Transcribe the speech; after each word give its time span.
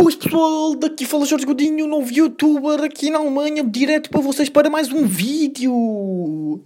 Boas 0.00 0.14
pessoal, 0.14 0.76
daqui 0.76 1.04
fala 1.04 1.26
Jorge 1.26 1.44
Godinho, 1.44 1.88
novo 1.88 2.08
youtuber 2.12 2.84
aqui 2.84 3.10
na 3.10 3.18
Alemanha, 3.18 3.64
direto 3.64 4.08
para 4.08 4.20
vocês 4.20 4.48
para 4.48 4.70
mais 4.70 4.92
um 4.92 5.04
vídeo. 5.04 6.62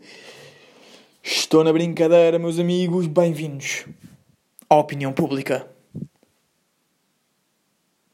Estou 1.23 1.65
na 1.65 1.73
brincadeira, 1.73 2.39
meus 2.39 2.59
amigos, 2.59 3.07
bem-vindos 3.07 3.87
à 4.69 4.77
opinião 4.77 5.15
pública. 5.15 5.67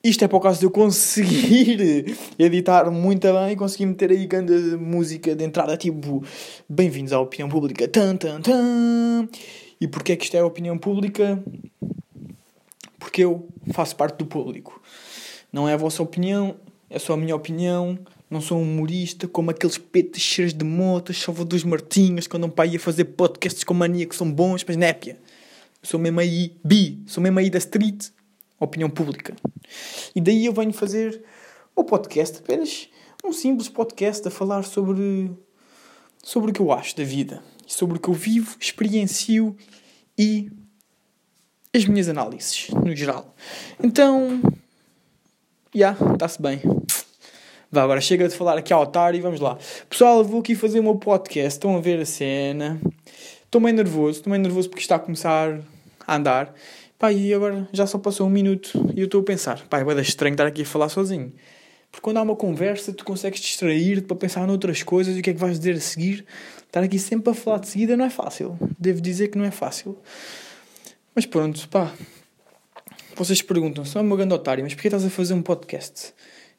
Isto 0.04 0.25
é 0.25 0.29
o 0.30 0.41
caso 0.41 0.61
de 0.61 0.66
eu 0.66 0.70
conseguir 0.70 2.16
editar 2.39 2.89
muito 2.89 3.27
bem 3.32 3.53
e 3.53 3.57
conseguir 3.57 3.87
meter 3.87 4.12
aí 4.12 4.25
grande 4.25 4.53
música 4.77 5.35
de 5.35 5.45
entrada, 5.45 5.77
tipo, 5.77 6.23
bem-vindos 6.69 7.12
à 7.12 7.19
opinião 7.19 7.48
pública. 7.48 7.89
Tan, 7.89 8.16
tan, 8.16 8.41
tan. 8.41 9.29
E 9.80 9.89
porquê 9.89 10.12
é 10.12 10.16
que 10.16 10.25
isto 10.25 10.37
é 10.37 10.41
a 10.41 10.46
opinião 10.46 10.79
pública? 10.79 11.43
Porque 13.09 13.25
eu 13.25 13.48
faço 13.72 13.96
parte 13.96 14.18
do 14.18 14.27
público. 14.27 14.82
Não 15.50 15.67
é 15.67 15.72
a 15.72 15.79
vossa 15.79 16.03
opinião, 16.03 16.57
é 16.90 16.98
só 16.98 17.14
a 17.14 17.17
minha 17.17 17.34
opinião. 17.34 17.98
Não 18.29 18.39
sou 18.39 18.58
um 18.58 18.62
humorista 18.62 19.26
como 19.26 19.50
aqueles 19.50 19.79
petos 19.79 20.21
cheiros 20.21 20.53
de 20.53 20.62
motas, 20.62 21.17
salvadores 21.17 21.64
martinhos, 21.64 22.26
que 22.26 22.36
andam 22.36 22.50
para 22.50 22.67
aí 22.67 22.76
a 22.76 22.79
fazer 22.79 23.07
podcasts 23.07 23.64
com 23.64 23.72
mania 23.72 24.04
que 24.04 24.14
são 24.14 24.31
bons, 24.31 24.62
mas 24.68 24.76
népia. 24.76 25.18
Sou 25.82 25.98
mesmo 25.98 26.21
aí 26.21 26.54
bi, 26.62 27.03
sou 27.07 27.22
mesmo 27.22 27.39
aí 27.39 27.48
da 27.48 27.57
street, 27.57 28.08
opinião 28.61 28.90
pública. 28.90 29.34
E 30.14 30.20
daí 30.20 30.45
eu 30.45 30.53
venho 30.53 30.75
fazer 30.75 31.25
o 31.75 31.84
podcast, 31.84 32.41
apenas 32.41 32.91
um 33.25 33.33
simples 33.33 33.70
podcast 33.70 34.28
a 34.28 34.31
falar 34.31 34.64
sobre, 34.64 35.31
sobre 36.22 36.50
o 36.50 36.55
que 36.55 36.61
eu 36.61 36.70
acho 36.70 36.95
da 36.95 37.05
vida, 37.05 37.42
sobre 37.67 37.97
o 37.97 38.00
que 38.00 38.11
eu 38.11 38.14
vivo, 38.14 38.55
experiencio 38.61 39.56
e 40.19 40.50
as 41.75 41.84
minhas 41.84 42.08
análises, 42.08 42.69
no 42.70 42.95
geral. 42.95 43.34
Então, 43.83 44.41
já, 45.75 45.91
yeah, 45.97 46.14
está-se 46.14 46.41
bem. 46.41 46.61
Vá, 47.70 47.83
agora 47.83 48.01
chega 48.01 48.27
de 48.27 48.34
falar 48.34 48.56
aqui 48.56 48.73
ao 48.73 48.83
otário 48.83 49.19
e 49.19 49.20
vamos 49.20 49.41
lá. 49.41 49.59
Pessoal, 49.91 50.25
vou 50.25 50.41
aqui 50.41 50.55
fazer 50.55 50.81
o 50.81 50.83
meu 50.83 50.97
podcast. 50.97 51.59
Estão 51.59 51.77
a 51.77 51.81
ver 51.81 52.01
a 52.01 52.07
cena. 52.07 52.81
Estou 53.45 53.61
meio 53.61 53.77
nervoso. 53.77 54.19
Estou 54.19 54.31
meio 54.31 54.42
nervoso 54.42 54.70
porque 54.70 54.81
está 54.81 54.97
a 54.97 54.98
começar 54.98 55.61
a 56.07 56.17
andar. 56.17 56.55
Pá, 56.98 57.12
e 57.12 57.33
agora 57.34 57.69
já 57.70 57.87
só 57.87 57.98
passou 57.98 58.27
um 58.27 58.31
minuto 58.31 58.91
e 58.97 59.01
eu 59.01 59.05
estou 59.05 59.20
a 59.20 59.25
pensar. 59.25 59.67
Pá, 59.69 59.81
é 59.81 60.01
estranho 60.01 60.33
estar 60.33 60.47
aqui 60.47 60.62
a 60.62 60.64
falar 60.64 60.89
sozinho. 60.89 61.31
Porque 61.91 62.03
quando 62.03 62.17
há 62.17 62.23
uma 62.23 62.37
conversa, 62.37 62.92
tu 62.92 63.05
consegues 63.05 63.41
distrair-te 63.41 64.07
para 64.07 64.17
pensar 64.17 64.47
noutras 64.47 64.83
coisas 64.83 65.14
e 65.17 65.20
o 65.20 65.23
que 65.23 65.31
é 65.31 65.35
que 65.35 65.39
vais 65.39 65.59
dizer 65.59 65.77
a 65.77 65.81
seguir. 65.81 66.25
Estar 66.67 66.83
aqui 66.83 66.98
sempre 66.98 67.31
a 67.31 67.35
falar 67.35 67.59
de 67.59 67.69
seguida 67.69 67.97
não 67.97 68.05
é 68.07 68.11
fácil. 68.11 68.59
Devo 68.79 69.01
dizer 69.03 69.29
que 69.29 69.37
não 69.37 69.45
é 69.45 69.51
fácil. 69.51 69.98
Mas 71.19 71.27
pronto, 71.27 71.69
pá. 71.69 71.92
Vocês 73.16 73.42
perguntam, 73.42 73.84
sou 73.84 74.00
uma 74.00 74.14
grande 74.14 74.33
otário, 74.33 74.62
mas 74.62 74.72
porquê 74.72 74.86
estás 74.86 75.05
a 75.05 75.11
fazer 75.11 75.34
um 75.34 75.42
podcast? 75.42 76.14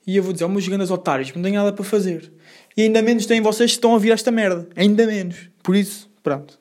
E 0.05 0.17
eu 0.17 0.21
vou 0.21 0.33
dizer, 0.33 0.43
oh, 0.43 0.49
meus 0.49 0.67
grandes 0.67 0.91
otários, 0.91 1.33
não 1.33 1.41
tenho 1.41 1.55
nada 1.55 1.71
para 1.71 1.85
fazer. 1.85 2.29
E 2.75 2.81
ainda 2.81 3.01
menos 3.01 3.25
têm 3.25 3.39
vocês 3.39 3.71
que 3.71 3.77
estão 3.77 3.91
a 3.91 3.93
ouvir 3.93 4.11
esta 4.11 4.31
merda. 4.31 4.67
Ainda 4.75 5.07
menos. 5.07 5.49
Por 5.63 5.77
isso, 5.77 6.11
pronto. 6.21 6.59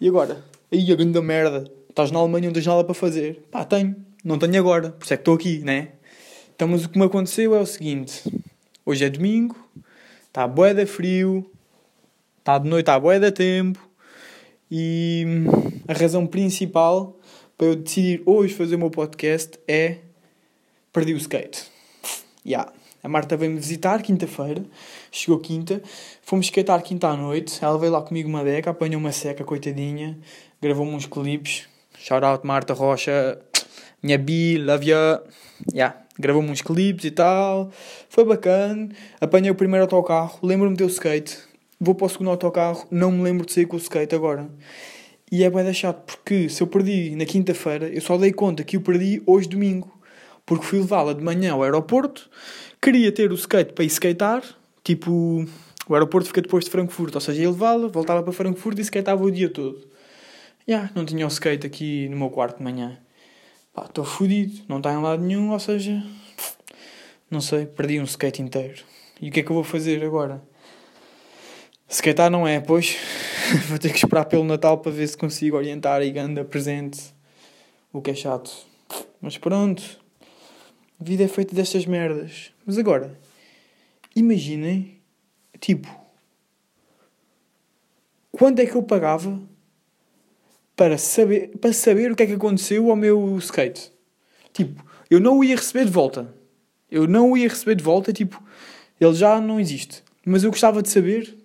E 0.00 0.08
agora? 0.08 0.42
Aí, 0.72 0.90
a 0.90 0.94
grande 0.94 1.20
merda. 1.20 1.70
Estás 1.90 2.10
na 2.10 2.18
Alemanha, 2.18 2.46
não 2.46 2.54
tens 2.54 2.64
nada 2.64 2.82
para 2.82 2.94
fazer. 2.94 3.42
Pá, 3.50 3.62
tenho. 3.62 3.94
Não 4.24 4.38
tenho 4.38 4.58
agora. 4.58 4.88
Por 4.92 5.04
isso 5.04 5.12
é 5.12 5.18
que 5.18 5.20
estou 5.20 5.34
aqui, 5.34 5.58
né? 5.58 5.88
Então, 6.54 6.66
mas 6.66 6.86
o 6.86 6.88
que 6.88 6.98
me 6.98 7.04
aconteceu 7.04 7.54
é 7.54 7.60
o 7.60 7.66
seguinte. 7.66 8.22
Hoje 8.86 9.04
é 9.04 9.10
domingo. 9.10 9.54
Está 10.28 10.48
boeda 10.48 10.86
frio. 10.86 11.44
Está 12.38 12.56
de 12.56 12.66
noite, 12.70 12.84
está 12.84 12.98
boeda 12.98 13.30
tempo. 13.30 13.86
E 14.70 15.44
a 15.88 15.92
razão 15.92 16.26
principal 16.26 17.16
para 17.56 17.68
eu 17.68 17.76
decidir 17.76 18.22
hoje 18.26 18.54
fazer 18.54 18.76
o 18.76 18.78
meu 18.78 18.90
podcast 18.90 19.58
é 19.66 19.98
perdi 20.92 21.14
o 21.14 21.16
skate. 21.16 21.64
Yeah. 22.44 22.72
A 23.02 23.08
Marta 23.08 23.36
veio-me 23.36 23.60
visitar 23.60 24.02
quinta-feira, 24.02 24.64
chegou 25.12 25.38
quinta, 25.38 25.80
fomos 26.22 26.46
skatear 26.46 26.82
quinta 26.82 27.06
à 27.06 27.16
noite, 27.16 27.56
ela 27.62 27.78
veio 27.78 27.92
lá 27.92 28.02
comigo 28.02 28.28
uma 28.28 28.42
beca, 28.42 28.70
apanhou 28.70 28.98
uma 28.98 29.12
seca, 29.12 29.44
coitadinha, 29.44 30.18
gravou-me 30.60 30.92
uns 30.92 31.06
clipes, 31.06 31.68
shout 31.96 32.24
out 32.24 32.44
Marta 32.44 32.74
Rocha, 32.74 33.38
minha 34.02 34.18
bi, 34.18 34.58
love 34.58 34.90
you, 34.90 34.96
yeah. 35.72 35.96
gravou-me 36.18 36.50
uns 36.50 36.62
clipes 36.62 37.04
e 37.04 37.12
tal, 37.12 37.70
foi 38.08 38.24
bacana, 38.24 38.88
apanhei 39.20 39.52
o 39.52 39.54
primeiro 39.54 39.84
autocarro, 39.84 40.40
lembro-me 40.42 40.74
de 40.74 40.78
ter 40.78 40.84
o 40.84 40.88
skate, 40.88 41.38
vou 41.80 41.94
para 41.94 42.06
o 42.06 42.08
segundo 42.08 42.30
autocarro, 42.30 42.88
não 42.90 43.12
me 43.12 43.22
lembro 43.22 43.46
de 43.46 43.52
sair 43.52 43.66
com 43.66 43.76
o 43.76 43.78
skate 43.78 44.16
agora. 44.16 44.50
E 45.30 45.42
é 45.42 45.50
bem 45.50 45.72
chato, 45.74 46.04
porque 46.04 46.48
se 46.48 46.62
eu 46.62 46.68
perdi 46.68 47.16
na 47.16 47.24
quinta-feira, 47.24 47.88
eu 47.88 48.00
só 48.00 48.16
dei 48.16 48.32
conta 48.32 48.62
que 48.62 48.76
o 48.76 48.80
perdi 48.80 49.20
hoje 49.26 49.48
domingo. 49.48 49.92
Porque 50.44 50.64
fui 50.64 50.78
levá-la 50.78 51.12
de 51.12 51.22
manhã 51.22 51.52
ao 51.52 51.64
aeroporto, 51.64 52.30
queria 52.80 53.10
ter 53.10 53.32
o 53.32 53.34
skate 53.34 53.72
para 53.72 53.84
ir 53.84 53.88
skatear, 53.88 54.44
tipo, 54.84 55.44
o 55.88 55.94
aeroporto 55.94 56.28
fica 56.28 56.40
depois 56.40 56.64
de 56.64 56.70
Frankfurt, 56.70 57.12
ou 57.12 57.20
seja, 57.20 57.42
ia 57.42 57.50
levá-la, 57.50 57.88
voltava 57.88 58.22
para 58.22 58.32
Frankfurt 58.32 58.78
e 58.78 58.82
skateava 58.82 59.24
o 59.24 59.30
dia 59.30 59.50
todo. 59.50 59.80
Já, 60.68 60.76
yeah, 60.76 60.92
não 60.94 61.04
tinha 61.04 61.26
o 61.26 61.28
skate 61.28 61.66
aqui 61.66 62.08
no 62.08 62.16
meu 62.16 62.30
quarto 62.30 62.58
de 62.58 62.62
manhã. 62.62 62.96
Pá, 63.74 63.86
estou 63.86 64.04
fodido, 64.04 64.62
não 64.68 64.76
está 64.76 64.92
em 64.92 65.02
lado 65.02 65.24
nenhum, 65.24 65.50
ou 65.50 65.58
seja, 65.58 66.00
não 67.28 67.40
sei, 67.40 67.66
perdi 67.66 67.98
um 67.98 68.04
skate 68.04 68.40
inteiro. 68.40 68.84
E 69.20 69.28
o 69.28 69.32
que 69.32 69.40
é 69.40 69.42
que 69.42 69.50
eu 69.50 69.54
vou 69.54 69.64
fazer 69.64 70.04
agora? 70.04 70.40
Skatear 71.88 72.30
não 72.30 72.46
é, 72.46 72.60
pois 72.60 72.96
vou 73.68 73.78
ter 73.78 73.90
que 73.90 73.98
esperar 73.98 74.24
pelo 74.24 74.44
Natal 74.44 74.78
para 74.78 74.90
ver 74.92 75.06
se 75.06 75.16
consigo 75.16 75.56
orientar 75.56 76.02
e 76.02 76.18
anda 76.18 76.44
presente. 76.44 77.14
O 77.92 78.00
que 78.00 78.10
é 78.10 78.14
chato. 78.14 78.50
Mas 79.20 79.38
pronto. 79.38 79.82
A 81.00 81.04
vida 81.04 81.24
é 81.24 81.28
feita 81.28 81.54
destas 81.54 81.86
merdas. 81.86 82.52
Mas 82.64 82.78
agora, 82.78 83.18
imaginem, 84.14 84.98
tipo, 85.60 85.88
quanto 88.32 88.60
é 88.60 88.66
que 88.66 88.74
eu 88.74 88.82
pagava 88.82 89.40
para 90.74 90.98
saber, 90.98 91.56
para 91.58 91.72
saber 91.72 92.12
o 92.12 92.16
que 92.16 92.22
é 92.22 92.26
que 92.26 92.34
aconteceu 92.34 92.90
ao 92.90 92.96
meu 92.96 93.36
skate? 93.38 93.92
Tipo, 94.52 94.84
eu 95.10 95.20
não 95.20 95.38
o 95.38 95.44
ia 95.44 95.56
receber 95.56 95.84
de 95.84 95.92
volta. 95.92 96.34
Eu 96.90 97.06
não 97.06 97.32
o 97.32 97.36
ia 97.36 97.48
receber 97.48 97.74
de 97.74 97.84
volta, 97.84 98.12
tipo, 98.12 98.42
ele 99.00 99.14
já 99.14 99.40
não 99.40 99.60
existe. 99.60 100.02
Mas 100.24 100.42
eu 100.42 100.50
gostava 100.50 100.82
de 100.82 100.88
saber 100.88 101.36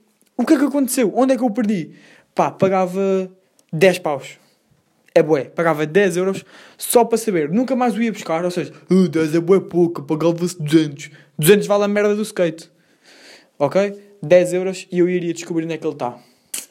o 0.41 0.45
que 0.45 0.53
é 0.53 0.57
que 0.57 0.65
aconteceu? 0.65 1.11
Onde 1.15 1.33
é 1.33 1.37
que 1.37 1.43
eu 1.43 1.49
perdi? 1.51 1.91
Pá, 2.33 2.51
pagava 2.51 3.31
10 3.71 3.99
paus. 3.99 4.37
É 5.13 5.21
bué, 5.21 5.45
pagava 5.45 5.85
10 5.85 6.17
euros 6.17 6.45
só 6.77 7.03
para 7.03 7.17
saber. 7.17 7.49
Nunca 7.49 7.75
mais 7.75 7.95
o 7.95 8.01
ia 8.01 8.11
buscar, 8.11 8.43
ou 8.45 8.51
seja, 8.51 8.73
uh, 8.89 9.07
10 9.07 9.35
é 9.35 9.39
bué 9.39 9.59
pouco, 9.59 10.03
pagava-se 10.03 10.61
200. 10.61 11.09
200 11.37 11.67
vale 11.67 11.83
a 11.83 11.87
merda 11.87 12.15
do 12.15 12.21
skate. 12.21 12.71
Ok? 13.59 13.93
10 14.23 14.53
euros 14.53 14.87
e 14.91 14.99
eu 14.99 15.09
iria 15.09 15.33
descobrir 15.33 15.65
onde 15.65 15.73
é 15.73 15.77
que 15.77 15.85
ele 15.85 15.93
está. 15.93 16.17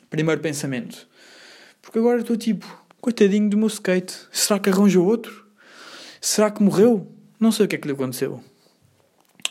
Primeiro 0.09 0.41
pensamento. 0.41 1.07
Porque 1.83 1.99
agora 1.99 2.21
estou 2.21 2.37
tipo, 2.37 2.67
coitadinho 3.01 3.49
do 3.49 3.57
meu 3.57 3.69
skate. 3.69 4.15
Será 4.33 4.59
que 4.59 4.71
arranjou 4.71 5.07
outro? 5.07 5.47
Será 6.21 6.51
que 6.51 6.63
morreu? 6.63 7.07
Não 7.39 7.53
sei 7.53 7.67
o 7.67 7.69
que 7.69 7.77
é 7.77 7.79
que 7.79 7.87
lhe 7.87 7.95
aconteceu. 7.95 8.41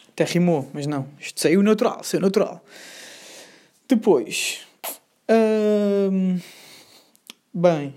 Até 0.09 0.24
rimou, 0.24 0.69
mas 0.74 0.86
não. 0.86 1.07
Isto 1.19 1.41
saiu 1.41 1.62
natural, 1.63 2.03
saiu 2.03 2.22
natural. 2.22 2.63
Depois. 3.89 4.67
Hum, 5.27 6.39
bem. 7.51 7.95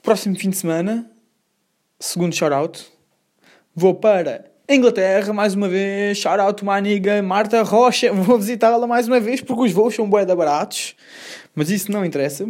Próximo 0.00 0.38
fim 0.38 0.50
de 0.50 0.56
semana. 0.56 1.10
Segundo 1.98 2.32
shout-out. 2.32 2.86
Vou 3.74 3.92
para 3.92 4.44
Inglaterra 4.68 5.32
mais 5.32 5.52
uma 5.54 5.68
vez. 5.68 6.16
Shout-out 6.18 6.62
uma 6.62 6.76
amiga 6.76 7.20
Marta 7.24 7.60
Rocha. 7.64 8.12
Vou 8.14 8.38
visitá-la 8.38 8.86
mais 8.86 9.08
uma 9.08 9.18
vez 9.18 9.40
porque 9.40 9.64
os 9.64 9.72
voos 9.72 9.96
são 9.96 10.08
bué 10.08 10.24
baratos. 10.24 10.94
Mas 11.56 11.70
isso 11.70 11.90
não 11.90 12.04
interessa. 12.04 12.48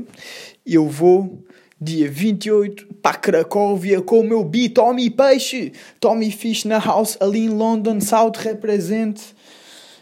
Eu 0.67 0.87
vou 0.87 1.43
dia 1.81 2.11
28 2.11 2.95
para 3.01 3.17
Cracóvia 3.17 4.03
com 4.03 4.21
o 4.21 4.25
meu 4.25 4.45
B 4.45 4.69
Tommy 4.69 5.09
Peixe. 5.09 5.73
Tommy 5.99 6.31
Fish 6.31 6.67
na 6.67 6.79
house 6.79 7.17
ali 7.21 7.47
em 7.47 7.49
London 7.49 8.03
South 8.03 8.33
represente 8.37 9.35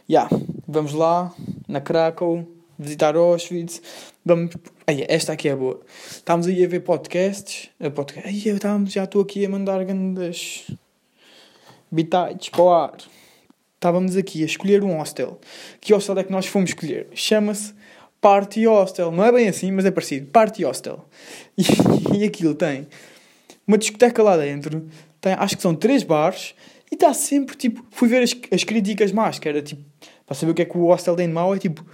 yeah, 0.08 0.28
vamos 0.66 0.92
lá, 0.92 1.32
na 1.68 1.80
Krakow, 1.80 2.46
visitar 2.78 3.16
Auschwitz. 3.16 3.80
Vamos... 4.24 4.54
Ai, 4.86 5.04
esta 5.08 5.32
aqui 5.32 5.48
é 5.48 5.56
boa. 5.56 5.80
Estávamos 6.10 6.46
aí 6.46 6.64
a 6.64 6.68
ver 6.68 6.80
podcasts. 6.80 7.70
A 7.80 7.90
podcast... 7.90 8.28
Ai, 8.28 8.42
eu 8.44 8.56
estávamos, 8.56 8.92
já 8.92 9.04
estou 9.04 9.22
aqui 9.22 9.44
a 9.44 9.48
mandar 9.48 9.84
grandes 9.84 10.70
bitites 11.90 12.48
para 12.48 12.62
o 12.62 12.70
ar. 12.70 12.96
Estávamos 13.74 14.16
aqui 14.16 14.42
a 14.42 14.46
escolher 14.46 14.84
um 14.84 14.98
hostel. 14.98 15.40
Que 15.80 15.92
hostel 15.92 16.18
é 16.18 16.24
que 16.24 16.32
nós 16.32 16.46
fomos 16.46 16.70
escolher? 16.70 17.08
Chama-se 17.14 17.74
Party 18.20 18.66
Hostel. 18.66 19.10
Não 19.10 19.24
é 19.24 19.32
bem 19.32 19.48
assim, 19.48 19.72
mas 19.72 19.84
é 19.84 19.90
parecido. 19.90 20.28
Party 20.28 20.64
Hostel. 20.64 21.04
E, 22.14 22.18
e 22.18 22.24
aquilo 22.24 22.54
tem 22.54 22.86
uma 23.66 23.76
discoteca 23.78 24.22
lá 24.22 24.36
dentro. 24.36 24.88
Tem, 25.20 25.34
acho 25.34 25.56
que 25.56 25.62
são 25.62 25.74
três 25.74 26.02
bares. 26.02 26.54
E 26.90 26.94
está 26.94 27.12
sempre 27.12 27.56
tipo. 27.56 27.84
Fui 27.90 28.08
ver 28.08 28.22
as, 28.22 28.34
as 28.52 28.64
críticas 28.64 29.12
más, 29.12 29.38
que 29.38 29.48
era 29.48 29.60
tipo 29.62 29.82
para 30.26 30.34
saber 30.34 30.52
o 30.52 30.54
que 30.54 30.62
é 30.62 30.64
que 30.64 30.76
o 30.76 30.86
Hostel 30.86 31.16
tem 31.16 31.28
de 31.28 31.34
mau, 31.34 31.54
é 31.54 31.58
tipo 31.58 31.84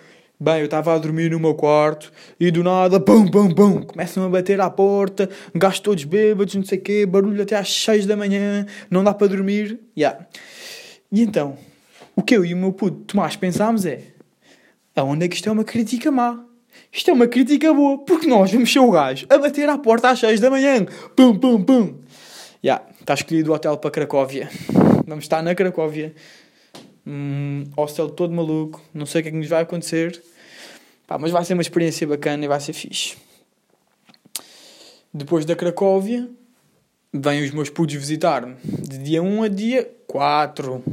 Bem, 0.40 0.60
eu 0.60 0.66
estava 0.66 0.94
a 0.94 0.98
dormir 0.98 1.32
no 1.32 1.40
meu 1.40 1.52
quarto 1.52 2.12
e 2.38 2.48
do 2.52 2.62
nada, 2.62 3.00
pum, 3.00 3.26
pum, 3.26 3.50
pum, 3.50 3.82
começam 3.82 4.24
a 4.24 4.28
bater 4.28 4.60
à 4.60 4.70
porta, 4.70 5.28
gajos 5.52 5.80
todos 5.80 6.04
bêbados, 6.04 6.54
não 6.54 6.62
sei 6.62 6.78
o 6.78 6.80
quê, 6.80 7.04
barulho 7.04 7.42
até 7.42 7.56
às 7.56 7.68
6 7.68 8.06
da 8.06 8.16
manhã, 8.16 8.64
não 8.88 9.02
dá 9.02 9.12
para 9.12 9.26
dormir. 9.26 9.80
Yeah. 9.98 10.28
E 11.10 11.22
então, 11.22 11.58
o 12.14 12.22
que 12.22 12.36
eu 12.36 12.44
e 12.44 12.54
o 12.54 12.56
meu 12.56 12.72
puto 12.72 12.98
Tomás 12.98 13.34
pensámos 13.34 13.84
é: 13.84 14.00
aonde 14.94 15.24
é 15.24 15.28
que 15.28 15.34
isto 15.34 15.48
é 15.48 15.52
uma 15.52 15.64
crítica 15.64 16.08
má? 16.12 16.44
Isto 16.92 17.10
é 17.10 17.14
uma 17.14 17.26
crítica 17.26 17.74
boa, 17.74 17.98
porque 17.98 18.28
nós 18.28 18.52
vamos 18.52 18.72
ser 18.72 18.78
o 18.78 18.92
gajo 18.92 19.26
a 19.28 19.38
bater 19.38 19.68
à 19.68 19.76
porta 19.76 20.10
às 20.10 20.20
6 20.20 20.38
da 20.38 20.48
manhã, 20.48 20.86
pum, 21.16 21.36
pum, 21.36 21.60
pum. 21.60 21.98
Já, 22.62 22.74
yeah, 22.74 22.84
está 23.00 23.14
escolhido 23.14 23.50
o 23.50 23.54
hotel 23.56 23.76
para 23.76 23.90
Cracóvia. 23.90 24.48
Vamos 25.04 25.24
estar 25.24 25.42
na 25.42 25.52
Cracóvia. 25.52 26.14
Hum, 27.10 27.64
hostel 27.74 28.10
todo 28.10 28.34
maluco, 28.34 28.82
não 28.92 29.06
sei 29.06 29.20
o 29.20 29.22
que 29.22 29.28
é 29.30 29.32
que 29.32 29.38
nos 29.38 29.48
vai 29.48 29.62
acontecer, 29.62 30.22
Pá, 31.06 31.16
mas 31.16 31.30
vai 31.30 31.42
ser 31.42 31.54
uma 31.54 31.62
experiência 31.62 32.06
bacana 32.06 32.44
e 32.44 32.48
vai 32.48 32.60
ser 32.60 32.74
fixe. 32.74 33.16
Depois 35.12 35.46
da 35.46 35.56
Cracóvia, 35.56 36.28
vêm 37.10 37.42
os 37.42 37.50
meus 37.50 37.70
putos 37.70 37.94
visitar-me, 37.94 38.56
de 38.62 38.98
dia 38.98 39.22
1 39.22 39.42
a 39.42 39.48
dia 39.48 39.90
4. 40.06 40.84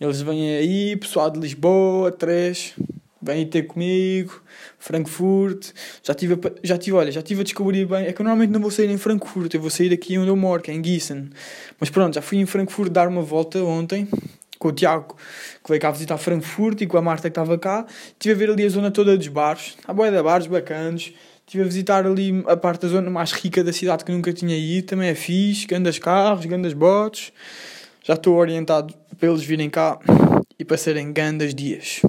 Eles 0.00 0.20
vêm 0.20 0.56
aí, 0.56 0.96
pessoal 0.96 1.28
de 1.32 1.40
Lisboa, 1.40 2.12
3, 2.12 2.74
vêm 3.20 3.44
ter 3.44 3.64
comigo, 3.64 4.40
Frankfurt. 4.78 5.72
Já 6.04 6.14
tive, 6.14 6.38
já 6.62 6.78
tive, 6.78 6.96
olha, 6.96 7.10
já 7.10 7.22
tive 7.22 7.40
a 7.40 7.44
descobrir 7.44 7.86
bem. 7.86 8.06
É 8.06 8.12
que 8.12 8.20
eu 8.20 8.24
normalmente 8.24 8.52
não 8.52 8.60
vou 8.60 8.70
sair 8.70 8.88
em 8.88 8.98
Frankfurt, 8.98 9.52
eu 9.52 9.60
vou 9.60 9.70
sair 9.70 9.92
aqui 9.92 10.16
onde 10.16 10.28
eu 10.28 10.36
moro, 10.36 10.62
que 10.62 10.70
é 10.70 10.74
em 10.74 10.84
Gießen. 10.84 11.28
Mas 11.80 11.90
pronto, 11.90 12.14
já 12.14 12.22
fui 12.22 12.38
em 12.38 12.46
Frankfurt 12.46 12.92
dar 12.92 13.08
uma 13.08 13.22
volta 13.22 13.58
ontem 13.64 14.06
com 14.64 14.68
o 14.68 14.72
Tiago, 14.72 15.14
que 15.62 15.68
veio 15.68 15.78
cá 15.78 15.90
visitar 15.90 16.16
Frankfurt, 16.16 16.80
e 16.80 16.86
com 16.86 16.96
a 16.96 17.02
Marta 17.02 17.28
que 17.28 17.38
estava 17.38 17.58
cá. 17.58 17.84
Estive 18.12 18.32
a 18.32 18.38
ver 18.38 18.50
ali 18.50 18.64
a 18.64 18.68
zona 18.70 18.90
toda 18.90 19.14
dos 19.14 19.28
bares, 19.28 19.76
a 19.86 19.92
boia 19.92 20.10
de 20.10 20.22
bares 20.22 20.46
bacanos. 20.46 21.12
Estive 21.46 21.64
a 21.64 21.66
visitar 21.66 22.06
ali 22.06 22.42
a 22.46 22.56
parte 22.56 22.80
da 22.80 22.88
zona 22.88 23.10
mais 23.10 23.32
rica 23.32 23.62
da 23.62 23.74
cidade 23.74 24.06
que 24.06 24.10
nunca 24.10 24.32
tinha 24.32 24.56
ido, 24.56 24.86
também 24.86 25.10
é 25.10 25.14
fixe, 25.14 25.66
grandes 25.66 25.98
carros, 25.98 26.46
grandes 26.46 26.72
botes. 26.72 27.30
Já 28.02 28.14
estou 28.14 28.36
orientado 28.36 28.94
para 29.18 29.28
eles 29.28 29.44
virem 29.44 29.68
cá 29.68 29.98
e 30.58 30.64
para 30.64 30.78
serem 30.78 31.12
grandes 31.12 31.54
dias. 31.54 32.00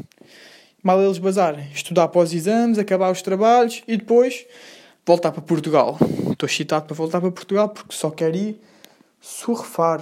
Mal 0.82 1.02
eles 1.04 1.18
bazarem, 1.18 1.68
estudar 1.74 2.06
após 2.06 2.32
exames, 2.32 2.80
acabar 2.80 3.12
os 3.12 3.22
trabalhos 3.22 3.84
e 3.86 3.98
depois 3.98 4.46
voltar 5.06 5.34
para 5.34 5.42
Portugal. 5.42 5.98
Estou 6.32 6.48
excitado 6.48 6.86
para 6.86 6.96
voltar 6.96 7.20
para 7.20 7.32
Portugal 7.32 7.68
porque 7.68 7.94
só 7.94 8.10
quero 8.10 8.38
ir 8.38 8.62
surfar. 9.20 10.02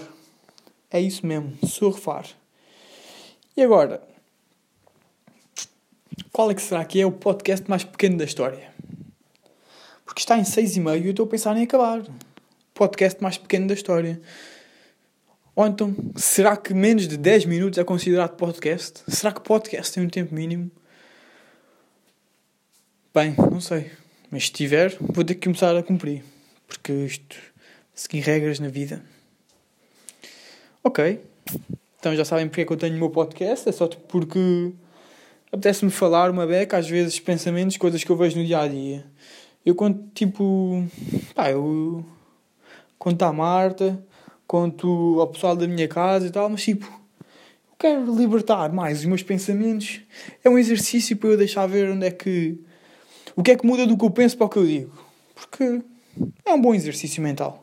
É 0.91 1.01
isso 1.01 1.25
mesmo, 1.25 1.57
surfar. 1.65 2.27
E 3.55 3.61
agora, 3.61 4.01
qual 6.31 6.49
é 6.49 6.55
que 6.55 6.61
será 6.61 6.83
que 6.83 6.99
é 6.99 7.05
o 7.05 7.11
podcast 7.11 7.69
mais 7.69 7.83
pequeno 7.83 8.17
da 8.17 8.25
história? 8.25 8.73
Porque 10.03 10.21
está 10.21 10.37
em 10.37 10.43
6 10.43 10.77
e 10.77 10.79
meio 10.79 11.03
e 11.03 11.05
eu 11.05 11.11
estou 11.11 11.25
a 11.25 11.29
pensar 11.29 11.55
em 11.55 11.63
acabar. 11.63 12.03
Podcast 12.73 13.21
mais 13.21 13.37
pequeno 13.37 13.67
da 13.67 13.75
história. 13.75 14.19
Ou 15.55 15.67
então, 15.67 15.95
será 16.15 16.57
que 16.57 16.73
menos 16.73 17.07
de 17.07 17.15
10 17.15 17.45
minutos 17.45 17.77
é 17.77 17.83
considerado 17.83 18.35
podcast? 18.35 19.03
Será 19.07 19.31
que 19.31 19.41
podcast 19.41 19.93
tem 19.93 20.03
um 20.03 20.09
tempo 20.09 20.33
mínimo? 20.33 20.71
Bem, 23.13 23.35
não 23.37 23.61
sei. 23.61 23.91
Mas 24.31 24.45
se 24.45 24.51
tiver, 24.51 24.97
vou 24.99 25.23
ter 25.23 25.35
que 25.35 25.41
começar 25.41 25.77
a 25.77 25.83
cumprir. 25.83 26.23
Porque 26.65 26.91
isto, 26.91 27.37
seguir 27.93 28.21
regras 28.21 28.59
na 28.59 28.69
vida. 28.69 29.03
Ok. 30.83 31.21
Então 32.03 32.13
já 32.17 32.25
sabem 32.25 32.49
porque 32.49 32.59
é 32.59 32.65
que 32.65 32.73
eu 32.73 32.75
tenho 32.75 32.97
o 32.97 32.99
meu 32.99 33.09
podcast, 33.09 33.69
é 33.69 33.71
só 33.71 33.87
porque 33.87 34.73
apetece-me 35.49 35.89
falar 35.89 36.29
uma 36.29 36.45
beca, 36.45 36.77
às 36.77 36.89
vezes 36.89 37.17
pensamentos, 37.17 37.77
coisas 37.77 38.03
que 38.03 38.09
eu 38.09 38.17
vejo 38.17 38.37
no 38.37 38.45
dia 38.45 38.59
a 38.59 38.67
dia. 38.67 39.05
Eu 39.65 39.73
conto 39.73 40.03
tipo. 40.13 40.85
pá, 41.33 41.49
eu 41.49 42.05
conto 42.99 43.23
à 43.23 43.31
Marta, 43.31 44.05
conto 44.45 45.15
ao 45.17 45.27
pessoal 45.27 45.55
da 45.55 45.65
minha 45.65 45.87
casa 45.87 46.27
e 46.27 46.29
tal, 46.29 46.49
mas 46.49 46.61
tipo. 46.61 46.85
Eu 47.71 47.77
quero 47.79 48.13
libertar 48.17 48.73
mais 48.73 48.99
os 48.99 49.05
meus 49.05 49.23
pensamentos. 49.23 50.01
É 50.43 50.49
um 50.49 50.59
exercício 50.59 51.15
para 51.15 51.29
eu 51.29 51.37
deixar 51.37 51.65
ver 51.67 51.89
onde 51.89 52.05
é 52.05 52.11
que. 52.11 52.59
o 53.33 53.41
que 53.41 53.51
é 53.51 53.55
que 53.55 53.65
muda 53.65 53.87
do 53.87 53.97
que 53.97 54.03
eu 54.03 54.11
penso 54.11 54.35
para 54.35 54.47
o 54.47 54.49
que 54.49 54.57
eu 54.57 54.65
digo. 54.65 54.91
Porque 55.33 55.81
é 56.43 56.53
um 56.53 56.59
bom 56.59 56.75
exercício 56.75 57.23
mental. 57.23 57.62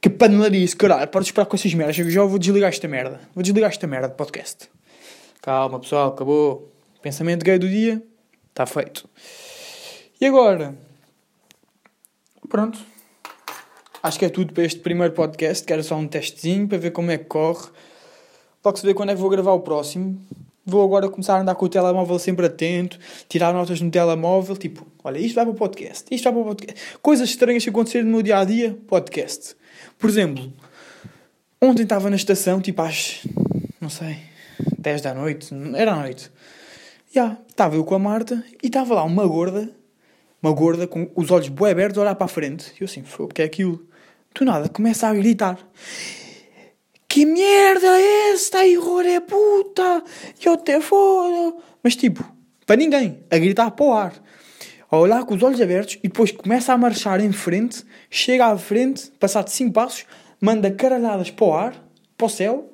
Que 0.00 0.10
panelarice, 0.10 0.76
caralho, 0.76 1.08
para 1.08 1.20
de 1.20 1.26
esperar 1.26 1.46
com 1.46 1.56
essas 1.56 1.72
merdas. 1.74 1.98
Eu 1.98 2.10
já 2.10 2.22
vou 2.24 2.38
desligar 2.38 2.68
esta 2.68 2.86
merda. 2.86 3.20
Vou 3.34 3.42
desligar 3.42 3.70
esta 3.70 3.86
merda 3.86 4.08
de 4.08 4.14
podcast. 4.14 4.70
Calma, 5.40 5.80
pessoal, 5.80 6.08
acabou. 6.10 6.72
Pensamento 7.02 7.44
gay 7.44 7.58
do 7.58 7.68
dia. 7.68 8.02
Está 8.50 8.66
feito. 8.66 9.08
E 10.20 10.26
agora? 10.26 10.74
Pronto. 12.48 12.78
Acho 14.02 14.18
que 14.18 14.24
é 14.26 14.28
tudo 14.28 14.52
para 14.52 14.64
este 14.64 14.80
primeiro 14.80 15.14
podcast, 15.14 15.64
que 15.64 15.72
era 15.72 15.82
só 15.82 15.96
um 15.96 16.06
testezinho 16.06 16.68
para 16.68 16.78
ver 16.78 16.90
como 16.90 17.10
é 17.10 17.18
que 17.18 17.24
corre. 17.24 17.68
Logo 18.64 18.76
se 18.76 18.86
vê 18.86 18.94
quando 18.94 19.10
é 19.10 19.14
que 19.14 19.20
vou 19.20 19.30
gravar 19.30 19.52
o 19.52 19.60
próximo. 19.60 20.20
Vou 20.66 20.82
agora 20.82 21.08
começar 21.10 21.36
a 21.36 21.40
andar 21.42 21.54
com 21.54 21.66
o 21.66 21.68
telemóvel 21.68 22.18
sempre 22.18 22.46
atento, 22.46 22.98
tirar 23.28 23.52
notas 23.52 23.80
no 23.82 23.90
telemóvel, 23.90 24.56
tipo, 24.56 24.86
olha, 25.02 25.18
isto 25.18 25.34
vai 25.34 25.44
para 25.44 25.52
o 25.52 25.56
podcast, 25.56 26.06
isto 26.10 26.24
vai 26.24 26.32
para 26.32 26.42
o 26.42 26.44
podcast. 26.44 26.80
Coisas 27.02 27.28
estranhas 27.28 27.62
que 27.62 27.70
acontecerem 27.70 28.06
no 28.06 28.12
meu 28.12 28.22
dia 28.22 28.38
a 28.38 28.44
dia, 28.44 28.78
podcast. 28.86 29.54
Por 29.98 30.08
exemplo, 30.08 30.50
ontem 31.60 31.82
estava 31.82 32.08
na 32.08 32.16
estação, 32.16 32.62
tipo 32.62 32.80
às, 32.80 33.26
não 33.78 33.90
sei, 33.90 34.16
10 34.78 35.02
da 35.02 35.12
noite, 35.12 35.54
era 35.76 35.92
à 35.92 35.96
noite. 35.96 36.30
Já, 37.14 37.36
estava 37.48 37.76
eu 37.76 37.84
com 37.84 37.94
a 37.94 37.98
Marta 37.98 38.42
e 38.62 38.66
estava 38.66 38.94
lá 38.94 39.04
uma 39.04 39.26
gorda, 39.26 39.70
uma 40.42 40.52
gorda 40.52 40.86
com 40.86 41.10
os 41.14 41.30
olhos 41.30 41.48
bem 41.48 41.72
abertos 41.72 41.98
a 41.98 42.02
olhar 42.02 42.14
para 42.14 42.24
a 42.24 42.28
frente. 42.28 42.72
E 42.78 42.82
eu 42.82 42.86
assim, 42.86 43.04
o 43.18 43.28
que 43.28 43.42
é 43.42 43.44
aquilo? 43.44 43.86
Do 44.34 44.44
nada, 44.46 44.68
começa 44.68 45.06
a 45.06 45.14
gritar. 45.14 45.58
Que 47.14 47.24
merda 47.24 47.86
é 47.86 48.32
esta, 48.32 48.66
error 48.66 49.06
é 49.06 49.20
puta! 49.20 50.02
Eu 50.44 50.56
te 50.56 50.80
foda! 50.80 51.56
Mas 51.80 51.94
tipo, 51.94 52.28
para 52.66 52.74
ninguém, 52.74 53.20
a 53.30 53.38
gritar 53.38 53.70
para 53.70 53.86
o 53.86 53.92
ar 53.92 54.14
a 54.90 54.98
olhar 54.98 55.24
com 55.24 55.36
os 55.36 55.42
olhos 55.44 55.60
abertos 55.60 55.94
e 56.02 56.08
depois 56.08 56.32
começa 56.32 56.72
a 56.72 56.76
marchar 56.76 57.20
em 57.20 57.30
frente, 57.30 57.84
chega 58.10 58.46
à 58.46 58.58
frente, 58.58 59.12
passado 59.20 59.48
5 59.48 59.72
passos, 59.72 60.06
manda 60.40 60.68
caralhadas 60.72 61.30
para 61.30 61.44
o 61.46 61.54
ar, 61.54 61.88
para 62.18 62.26
o 62.26 62.28
céu 62.28 62.68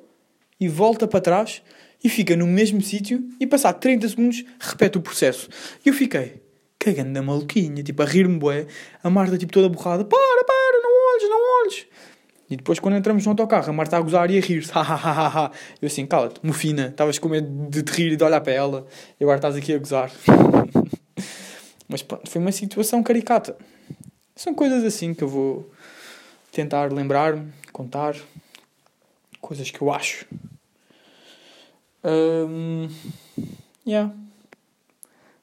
e 0.59 0.67
volta 0.67 1.07
para 1.07 1.21
trás 1.21 1.61
e 2.03 2.09
fica 2.09 2.35
no 2.35 2.47
mesmo 2.47 2.81
sítio 2.81 3.23
e 3.39 3.45
passado 3.45 3.79
30 3.79 4.09
segundos 4.09 4.43
repete 4.59 4.97
o 4.97 5.01
processo. 5.01 5.49
E 5.85 5.89
eu 5.89 5.93
fiquei 5.93 6.41
cagando 6.79 7.13
da 7.13 7.21
maluquinha, 7.21 7.83
tipo 7.83 8.01
a 8.01 8.05
rir-me 8.05 8.39
bué, 8.39 8.65
a 9.03 9.09
Marta 9.11 9.37
tipo 9.37 9.53
toda 9.53 9.69
borrada, 9.69 10.03
para, 10.03 10.43
para, 10.43 10.81
não. 10.81 10.90
E 12.51 12.57
depois 12.57 12.79
quando 12.79 12.97
entramos 12.97 13.25
no 13.25 13.31
autocarro, 13.31 13.69
a 13.69 13.73
Marta 13.73 13.95
a 13.95 14.01
gozar 14.01 14.29
e 14.29 14.37
a 14.37 14.41
rir-se, 14.41 14.73
eu 15.81 15.87
assim, 15.87 16.05
cala-te, 16.05 16.45
mofina, 16.45 16.87
estavas 16.87 17.17
com 17.17 17.29
medo 17.29 17.69
de 17.69 17.81
te 17.81 17.93
rir 17.93 18.11
e 18.11 18.15
de 18.17 18.23
olhar 18.25 18.41
para 18.41 18.51
ela 18.51 18.85
e 19.17 19.23
agora 19.23 19.37
estás 19.37 19.55
aqui 19.55 19.73
a 19.73 19.77
gozar. 19.77 20.11
Mas 21.87 22.03
pronto, 22.03 22.29
foi 22.29 22.41
uma 22.41 22.51
situação 22.51 23.01
caricata. 23.01 23.57
São 24.35 24.53
coisas 24.53 24.83
assim 24.83 25.13
que 25.13 25.23
eu 25.23 25.29
vou 25.29 25.71
tentar 26.51 26.91
lembrar-me, 26.91 27.53
contar. 27.71 28.17
Coisas 29.39 29.71
que 29.71 29.81
eu 29.81 29.91
acho. 29.91 30.25
Um, 32.03 32.89
yeah. 33.87 34.13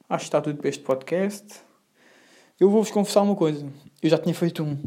Acho 0.07 0.25
que 0.25 0.27
está 0.27 0.41
tudo 0.41 0.59
para 0.59 0.69
este 0.69 0.83
podcast. 0.83 1.59
Eu 2.59 2.69
vou-vos 2.69 2.91
confessar 2.91 3.23
uma 3.23 3.35
coisa. 3.35 3.67
Eu 4.01 4.09
já 4.11 4.17
tinha 4.19 4.35
feito 4.35 4.63
um. 4.63 4.77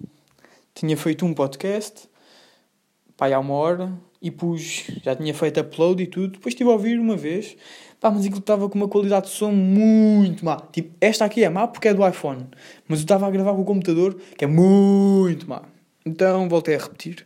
Tinha 0.73 0.97
feito 0.97 1.27
um 1.27 1.35
podcast. 1.35 2.12
Pai, 3.23 3.33
há 3.33 3.39
uma 3.39 3.55
hora. 3.55 3.93
E 4.21 4.33
pus. 4.33 4.83
Já 5.01 5.15
tinha 5.15 5.33
feito 5.33 5.61
upload 5.61 6.03
e 6.03 6.09
tudo. 6.09 6.33
Depois 6.33 6.55
estive 6.55 6.69
a 6.69 6.73
ouvir 6.73 6.99
uma 6.99 7.17
vez. 7.17 7.57
Pá, 8.01 8.11
mas 8.11 8.23
aquilo 8.23 8.41
estava 8.41 8.69
com 8.69 8.77
uma 8.77 8.89
qualidade 8.89 9.27
de 9.27 9.33
som 9.33 9.53
muito 9.53 10.45
má. 10.45 10.57
Tipo, 10.57 10.93
esta 11.01 11.25
aqui 11.25 11.45
é 11.45 11.49
má 11.49 11.69
porque 11.69 11.87
é 11.87 11.95
do 11.95 12.05
iPhone. 12.05 12.49
Mas 12.89 12.99
eu 12.99 13.05
estava 13.05 13.29
a 13.29 13.31
gravar 13.31 13.55
com 13.55 13.63
o 13.63 13.65
computador 13.65 14.17
que 14.37 14.45
é 14.45 14.49
muito 14.49 15.49
má. 15.49 15.63
Então 16.05 16.49
voltei 16.49 16.75
a 16.75 16.79
repetir. 16.79 17.25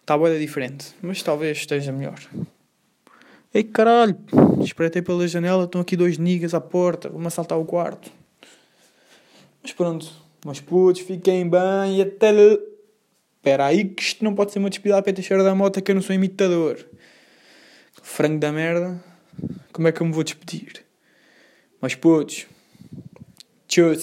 Está 0.00 0.16
boa 0.16 0.38
diferente. 0.38 0.94
Mas 1.02 1.22
talvez 1.22 1.58
esteja 1.58 1.92
melhor. 1.92 2.18
Ei 3.52 3.62
caralho, 3.62 4.16
espreitei 4.62 5.02
pela 5.02 5.28
janela, 5.28 5.64
estão 5.64 5.82
aqui 5.82 5.98
dois 5.98 6.16
niggas 6.16 6.54
à 6.54 6.62
porta, 6.62 7.10
vou-me 7.10 7.26
assaltar 7.26 7.58
o 7.58 7.66
quarto. 7.66 8.10
Mas 9.62 9.72
pronto, 9.74 10.10
meus 10.46 10.60
putos, 10.60 11.02
fiquem 11.02 11.46
bem 11.46 11.98
e 11.98 12.00
até. 12.00 12.32
Espera 13.40 13.64
aí 13.64 13.86
que 13.86 14.02
isto 14.02 14.22
não 14.22 14.34
pode 14.34 14.52
ser 14.52 14.58
uma 14.58 14.68
despedida 14.68 15.00
para 15.00 15.14
Teixeira 15.14 15.42
da 15.42 15.54
Mota 15.54 15.80
que 15.80 15.90
eu 15.90 15.94
não 15.94 16.02
sou 16.02 16.14
imitador. 16.14 16.76
Frango 18.02 18.38
da 18.38 18.52
merda. 18.52 19.02
Como 19.72 19.88
é 19.88 19.92
que 19.92 20.02
eu 20.02 20.06
me 20.06 20.12
vou 20.12 20.22
despedir? 20.22 20.84
Mas 21.80 21.94
putos, 21.94 22.46
tchau. 23.66 23.94